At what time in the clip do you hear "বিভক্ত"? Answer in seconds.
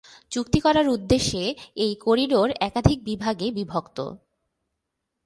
3.51-3.97